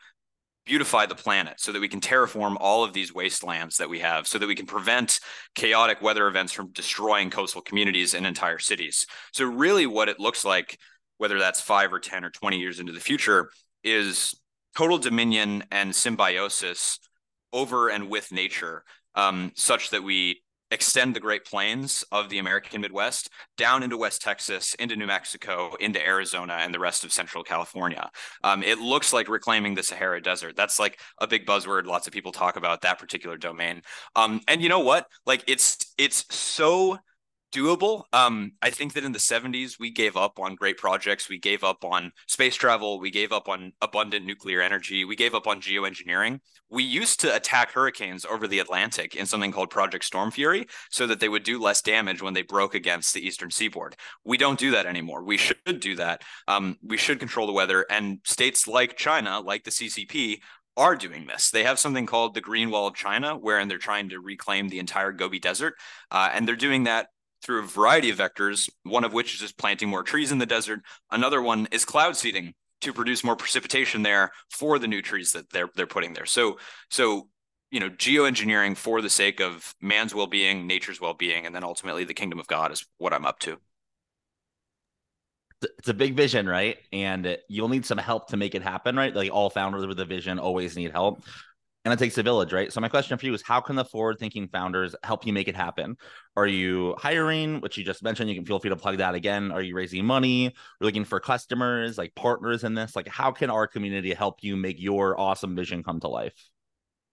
beautify 0.65 1.05
the 1.05 1.15
planet 1.15 1.59
so 1.59 1.71
that 1.71 1.79
we 1.79 1.87
can 1.87 2.01
terraform 2.01 2.57
all 2.59 2.83
of 2.83 2.91
these 2.91 3.13
wastelands 3.13 3.77
that 3.77 3.89
we 3.89 3.99
have 3.99 4.27
so 4.27 4.39
that 4.39 4.47
we 4.47 4.55
can 4.55 4.65
prevent 4.65 5.19
chaotic 5.53 6.01
weather 6.01 6.27
events 6.27 6.51
from 6.51 6.71
destroying 6.71 7.29
coastal 7.29 7.61
communities 7.61 8.15
and 8.15 8.25
entire 8.25 8.57
cities. 8.57 9.05
So 9.31 9.45
really 9.45 9.85
what 9.85 10.09
it 10.09 10.19
looks 10.19 10.43
like 10.43 10.79
whether 11.17 11.39
that's 11.39 11.61
5 11.61 11.93
or 11.93 11.99
10 11.99 12.25
or 12.25 12.29
20 12.29 12.57
years 12.57 12.79
into 12.79 12.91
the 12.91 12.99
future 12.99 13.49
is 13.85 14.35
total 14.75 14.97
dominion 14.97 15.63
and 15.71 15.95
symbiosis 15.95 16.99
over 17.53 17.87
and 17.87 18.09
with 18.09 18.31
nature 18.31 18.83
um, 19.15 19.51
such 19.55 19.91
that 19.91 20.03
we 20.03 20.41
extend 20.71 21.15
the 21.15 21.19
Great 21.19 21.45
Plains 21.45 22.03
of 22.11 22.27
the 22.29 22.39
American 22.39 22.81
Midwest 22.81 23.29
down 23.55 23.83
into 23.83 23.97
West 23.97 24.21
Texas, 24.21 24.73
into 24.75 24.95
New 24.95 25.05
Mexico, 25.05 25.75
into 25.79 26.05
Arizona, 26.05 26.57
and 26.59 26.73
the 26.73 26.79
rest 26.79 27.03
of 27.03 27.13
Central 27.13 27.43
California. 27.43 28.09
Um, 28.43 28.63
it 28.63 28.79
looks 28.79 29.13
like 29.13 29.29
reclaiming 29.29 29.75
the 29.75 29.83
Sahara 29.83 30.21
Desert. 30.21 30.55
That's 30.55 30.79
like 30.79 30.99
a 31.19 31.27
big 31.27 31.45
buzzword. 31.45 31.85
Lots 31.85 32.07
of 32.07 32.13
people 32.13 32.31
talk 32.31 32.57
about 32.57 32.81
that 32.81 32.99
particular 32.99 33.37
domain. 33.37 33.83
Um, 34.15 34.41
and 34.47 34.61
you 34.61 34.69
know 34.69 34.79
what? 34.79 35.07
Like 35.25 35.43
it's 35.47 35.93
it's 35.97 36.25
so 36.35 36.97
doable. 37.51 38.03
Um, 38.13 38.51
I 38.61 38.69
think 38.69 38.93
that 38.93 39.03
in 39.03 39.11
the 39.11 39.19
70s, 39.19 39.79
we 39.79 39.91
gave 39.91 40.17
up 40.17 40.39
on 40.39 40.55
great 40.55 40.77
projects. 40.77 41.29
We 41.29 41.39
gave 41.39 41.63
up 41.63 41.83
on 41.83 42.11
space 42.27 42.55
travel. 42.55 42.99
We 42.99 43.11
gave 43.11 43.31
up 43.31 43.47
on 43.47 43.73
abundant 43.81 44.25
nuclear 44.25 44.61
energy. 44.61 45.05
We 45.05 45.15
gave 45.15 45.33
up 45.33 45.47
on 45.47 45.61
geoengineering. 45.61 46.39
We 46.69 46.83
used 46.83 47.19
to 47.21 47.35
attack 47.35 47.71
hurricanes 47.71 48.25
over 48.25 48.47
the 48.47 48.59
Atlantic 48.59 49.15
in 49.15 49.25
something 49.25 49.51
called 49.51 49.69
Project 49.69 50.05
Storm 50.05 50.31
Fury 50.31 50.67
so 50.89 51.07
that 51.07 51.19
they 51.19 51.29
would 51.29 51.43
do 51.43 51.61
less 51.61 51.81
damage 51.81 52.21
when 52.21 52.33
they 52.33 52.41
broke 52.41 52.75
against 52.75 53.13
the 53.13 53.25
eastern 53.25 53.51
seaboard. 53.51 53.95
We 54.23 54.37
don't 54.37 54.59
do 54.59 54.71
that 54.71 54.85
anymore. 54.85 55.23
We 55.23 55.37
should 55.37 55.79
do 55.79 55.95
that. 55.95 56.23
Um, 56.47 56.77
we 56.83 56.97
should 56.97 57.19
control 57.19 57.47
the 57.47 57.53
weather. 57.53 57.85
And 57.89 58.19
states 58.25 58.67
like 58.67 58.97
China, 58.97 59.39
like 59.39 59.63
the 59.63 59.71
CCP, 59.71 60.39
are 60.77 60.95
doing 60.95 61.25
this. 61.25 61.51
They 61.51 61.63
have 61.63 61.79
something 61.79 62.05
called 62.05 62.33
the 62.33 62.41
Green 62.41 62.69
Wall 62.69 62.87
of 62.87 62.95
China, 62.95 63.37
wherein 63.37 63.67
they're 63.67 63.77
trying 63.77 64.09
to 64.09 64.19
reclaim 64.19 64.67
the 64.67 64.79
entire 64.79 65.11
Gobi 65.11 65.39
Desert. 65.39 65.75
Uh, 66.11 66.29
and 66.33 66.47
they're 66.47 66.55
doing 66.55 66.83
that 66.83 67.07
through 67.45 67.59
a 67.59 67.67
variety 67.67 68.09
of 68.09 68.17
vectors, 68.17 68.69
one 68.83 69.03
of 69.03 69.13
which 69.13 69.33
is 69.35 69.39
just 69.39 69.57
planting 69.57 69.87
more 69.87 70.03
trees 70.03 70.31
in 70.31 70.39
the 70.39 70.45
desert. 70.45 70.81
Another 71.11 71.41
one 71.41 71.67
is 71.71 71.85
cloud 71.85 72.17
seeding 72.17 72.53
to 72.81 72.91
produce 72.91 73.23
more 73.23 73.35
precipitation 73.35 74.01
there 74.01 74.31
for 74.49 74.79
the 74.79 74.87
new 74.87 75.01
trees 75.01 75.31
that 75.33 75.49
they're 75.51 75.69
they're 75.75 75.87
putting 75.87 76.13
there. 76.13 76.25
So 76.25 76.57
so 76.89 77.29
you 77.71 77.79
know 77.79 77.89
geoengineering 77.89 78.75
for 78.75 79.01
the 79.01 79.09
sake 79.09 79.39
of 79.39 79.73
man's 79.79 80.15
well-being, 80.15 80.65
nature's 80.65 80.99
well-being, 80.99 81.45
and 81.45 81.53
then 81.53 81.63
ultimately 81.63 82.03
the 82.03 82.13
kingdom 82.13 82.39
of 82.39 82.47
God 82.47 82.71
is 82.71 82.85
what 82.97 83.13
I'm 83.13 83.25
up 83.25 83.39
to. 83.39 83.57
It's 85.79 85.89
a 85.89 85.93
big 85.93 86.15
vision, 86.15 86.47
right? 86.47 86.77
And 86.91 87.37
you'll 87.47 87.69
need 87.69 87.85
some 87.85 87.97
help 87.97 88.27
to 88.29 88.37
make 88.37 88.55
it 88.55 88.61
happen, 88.61 88.95
right? 88.95 89.15
Like 89.15 89.31
all 89.31 89.49
founders 89.49 89.87
with 89.87 89.99
a 89.99 90.05
vision 90.05 90.37
always 90.37 90.75
need 90.75 90.91
help 90.91 91.23
and 91.85 91.93
it 91.93 91.97
takes 91.97 92.17
a 92.17 92.23
village, 92.23 92.51
right? 92.51 92.73
So 92.73 92.81
my 92.81 92.89
question 92.89 93.17
for 93.17 93.25
you 93.25 93.33
is 93.33 93.43
how 93.43 93.61
can 93.61 93.75
the 93.75 93.85
forward-thinking 93.85 94.49
founders 94.49 94.95
help 95.03 95.25
you 95.25 95.31
make 95.31 95.47
it 95.47 95.55
happen? 95.55 95.95
Are 96.35 96.47
you 96.47 96.95
hiring, 96.97 97.61
which 97.61 97.77
you 97.77 97.85
just 97.85 98.03
mentioned? 98.03 98.27
You 98.27 98.35
can 98.35 98.45
feel 98.45 98.59
free 98.59 98.71
to 98.71 98.75
plug 98.75 98.97
that 98.97 99.13
again. 99.13 99.51
Are 99.51 99.61
you 99.61 99.75
raising 99.75 100.03
money? 100.03 100.43
You're 100.45 100.51
looking 100.81 101.05
for 101.05 101.19
customers, 101.19 101.97
like 101.97 102.15
partners 102.15 102.63
in 102.63 102.73
this? 102.73 102.95
Like, 102.95 103.07
how 103.07 103.31
can 103.31 103.51
our 103.51 103.67
community 103.67 104.13
help 104.13 104.39
you 104.41 104.57
make 104.57 104.81
your 104.81 105.17
awesome 105.19 105.55
vision 105.55 105.83
come 105.83 105.99
to 105.99 106.07
life? 106.07 106.33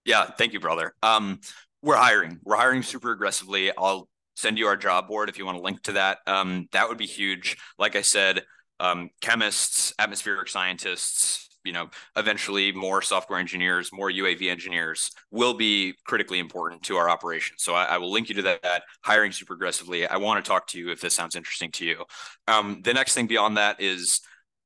Yeah, 0.07 0.25
thank 0.25 0.55
you, 0.55 0.61
brother. 0.61 0.95
Um, 1.03 1.41
we're 1.83 1.97
hiring. 1.97 2.41
We're 2.43 2.57
hiring 2.57 2.83
super 2.83 3.13
aggressively. 3.13 3.71
I'll 3.77 4.09
send 4.37 4.57
you 4.57 4.67
our 4.67 4.77
job 4.77 5.07
board 5.07 5.29
if 5.29 5.39
you 5.39 5.45
want 5.45 5.59
to 5.59 5.63
link 5.63 5.83
to 5.83 5.93
that. 5.93 6.19
Um, 6.27 6.67
that 6.73 6.89
would 6.89 6.97
be 6.97 7.07
huge. 7.07 7.59
Like 7.79 7.95
I 7.95 8.03
said, 8.03 8.43
um, 8.81 9.11
chemists, 9.21 9.93
atmospheric 9.99 10.49
scientists, 10.49 11.51
you 11.65 11.73
know, 11.73 11.89
eventually 12.17 12.73
more 12.73 13.03
software 13.03 13.39
engineers, 13.39 13.91
more 13.93 14.11
UAV 14.11 14.51
engineers 14.51 15.11
will 15.31 15.55
be 15.55 15.95
critically 16.05 16.39
important 16.39 16.83
to 16.85 16.97
our 16.97 17.09
operation. 17.09 17.57
So 17.59 17.75
I, 17.75 17.85
I 17.85 17.99
will 17.99 18.11
link 18.11 18.29
you 18.29 18.35
to 18.37 18.43
that, 18.43 18.63
that, 18.63 18.83
hiring 19.03 19.33
super 19.33 19.55
aggressively. 19.55 20.07
I 20.07 20.17
want 20.17 20.45
to 20.45 20.49
talk 20.49 20.67
to 20.69 20.79
you 20.79 20.91
if 20.91 21.01
this 21.01 21.15
sounds 21.15 21.37
interesting 21.37 21.71
to 21.73 21.85
you. 21.85 22.05
Um, 22.49 22.81
the 22.83 22.95
next 22.95 23.15
thing 23.15 23.27
beyond 23.27 23.57
that 23.57 23.81
is 23.81 24.21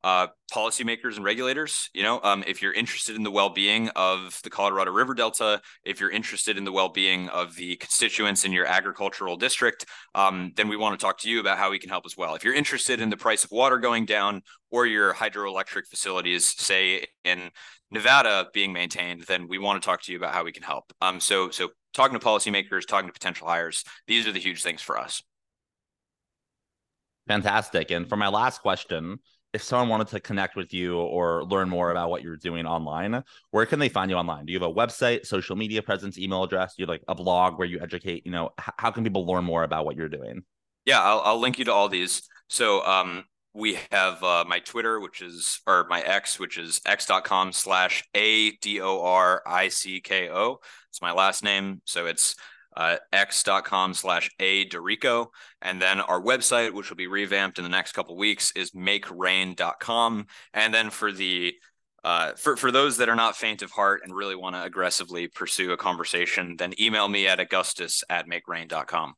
uh, 0.05 0.29
policymakers 0.53 1.17
and 1.17 1.25
regulators. 1.25 1.91
You 1.93 2.03
know, 2.03 2.21
um, 2.23 2.45
if 2.47 2.62
you're 2.62 2.73
interested 2.73 3.17
in 3.17 3.23
the 3.23 3.31
well-being 3.31 3.88
of 3.97 4.41
the 4.45 4.50
Colorado 4.50 4.93
River 4.93 5.15
Delta, 5.15 5.61
if 5.85 6.00
you're 6.00 6.11
interested 6.11 6.57
in 6.57 6.65
the 6.65 6.73
well-being 6.73 7.29
of 7.31 7.57
the 7.57 7.76
constituents 7.76 8.45
in 8.45 8.53
your 8.53 8.67
agricultural 8.67 9.37
district, 9.37 9.87
um, 10.15 10.53
then 10.57 10.69
we 10.69 10.76
want 10.76 10.99
to 10.99 11.05
talk 11.05 11.19
to 11.19 11.31
you 11.31 11.41
about 11.41 11.59
how 11.59 11.71
we 11.71 11.79
can 11.79 11.91
help 11.91 12.07
as 12.07 12.17
well. 12.17 12.35
If 12.35 12.45
you're 12.45 12.55
interested 12.55 13.00
in 13.00 13.11
the 13.11 13.17
price 13.17 13.45
of 13.45 13.50
water 13.50 13.79
going 13.79 14.05
down 14.05 14.43
or 14.71 14.87
your 14.87 15.12
hydroelectric 15.12 15.87
facilities, 15.88 16.45
say 16.45 17.07
in 17.25 17.50
Nevada, 17.91 18.49
being 18.53 18.73
maintained, 18.73 19.25
then 19.29 19.49
we 19.49 19.59
want 19.59 19.81
to 19.81 19.87
talk 19.87 20.03
to 20.03 20.12
you 20.12 20.19
about 20.19 20.35
how 20.35 20.45
we 20.45 20.53
can 20.53 20.62
help. 20.62 20.93
Um, 21.00 21.21
so, 21.21 21.50
so 21.50 21.71
talking 21.95 22.19
to 22.19 22.25
policymakers, 22.25 22.87
talking 22.87 23.09
to 23.09 23.12
potential 23.12 23.47
hires, 23.47 23.85
these 24.07 24.26
are 24.26 24.33
the 24.33 24.41
huge 24.41 24.62
things 24.62 24.83
for 24.83 24.99
us. 24.99 25.23
Fantastic. 27.29 27.91
And 27.91 28.09
for 28.09 28.17
my 28.17 28.29
last 28.29 28.61
question, 28.61 29.19
if 29.56 29.62
someone 29.62 29.88
wanted 29.88 30.08
to 30.08 30.20
connect 30.20 30.54
with 30.54 30.75
you 30.75 30.98
or 30.98 31.42
learn 31.44 31.66
more 31.66 31.90
about 31.90 32.10
what 32.10 32.22
you're 32.22 32.36
doing 32.36 32.66
online, 32.66 33.25
where 33.52 33.64
can 33.64 33.78
they 33.78 33.88
find 33.88 34.10
you 34.10 34.16
online? 34.18 34.44
Do 34.44 34.52
you 34.52 34.60
have 34.60 34.70
a 34.70 34.75
website, 34.75 35.25
social 35.25 35.56
media 35.56 35.80
presence, 35.80 36.18
email 36.18 36.44
address? 36.44 36.75
Do 36.75 36.82
you 36.82 36.84
have 36.84 36.90
like 36.90 37.04
a 37.08 37.14
blog 37.14 37.58
where 37.58 37.66
you 37.66 37.80
educate? 37.80 38.26
You 38.26 38.32
know, 38.32 38.50
h- 38.60 38.75
how 38.76 38.90
can 38.90 39.02
people 39.02 39.25
learn 39.25 39.44
more 39.44 39.62
about 39.62 39.86
what 39.86 39.96
you're 39.96 40.10
doing? 40.10 40.42
Yeah, 40.84 41.00
I'll, 41.00 41.20
I'll 41.20 41.40
link 41.40 41.58
you 41.58 41.64
to 41.64 41.72
all 41.72 41.88
these. 41.88 42.20
So 42.50 42.84
um, 42.84 43.25
we 43.54 43.78
have 43.90 44.22
uh, 44.22 44.44
my 44.46 44.58
Twitter, 44.58 45.00
which 45.00 45.22
is, 45.22 45.58
or 45.66 45.86
my 45.88 46.02
X, 46.02 46.38
which 46.38 46.58
is 46.58 46.82
x.com 46.84 47.52
slash 47.52 48.04
A 48.14 48.50
D 48.58 48.82
O 48.82 49.00
R 49.00 49.42
I 49.46 49.68
C 49.68 50.02
K 50.02 50.28
O. 50.28 50.58
It's 50.90 51.00
my 51.00 51.12
last 51.12 51.42
name. 51.42 51.80
So 51.86 52.04
it's 52.04 52.36
uh, 52.76 52.97
x.com 53.12 53.95
slash 53.95 54.30
a 54.38 54.68
Doricko. 54.68 55.28
And 55.62 55.80
then 55.80 56.00
our 56.00 56.21
website, 56.21 56.73
which 56.73 56.90
will 56.90 56.97
be 56.97 57.06
revamped 57.06 57.59
in 57.59 57.64
the 57.64 57.71
next 57.71 57.92
couple 57.92 58.16
weeks, 58.16 58.52
is 58.52 58.73
makerain.com. 58.73 60.26
And 60.52 60.75
then 60.75 60.90
for 60.90 61.12
the 61.12 61.54
uh, 62.04 62.35
for, 62.37 62.56
for 62.56 62.71
those 62.71 62.99
that 62.99 63.09
are 63.09 63.16
not 63.16 63.37
faint 63.37 63.62
of 63.62 63.73
heart 63.73 64.02
and 64.04 64.14
really 64.14 64.37
want 64.37 64.54
to 64.54 64.62
aggressively 64.62 65.26
pursue 65.26 65.73
a 65.73 65.76
conversation, 65.76 66.54
then 66.56 66.73
email 66.80 67.09
me 67.09 67.26
at 67.26 67.40
augustus 67.40 68.04
at 68.09 68.28
makerain.com. 68.28 69.14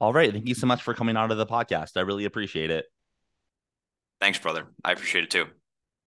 All 0.00 0.12
right. 0.12 0.32
Thank 0.32 0.46
you 0.46 0.54
so 0.54 0.68
much 0.68 0.82
for 0.82 0.94
coming 0.94 1.16
on 1.16 1.30
to 1.30 1.34
the 1.34 1.46
podcast. 1.46 1.96
I 1.96 2.02
really 2.02 2.26
appreciate 2.26 2.70
it. 2.70 2.86
Thanks, 4.20 4.38
brother. 4.38 4.68
I 4.84 4.92
appreciate 4.92 5.24
it 5.24 5.30
too. 5.30 5.46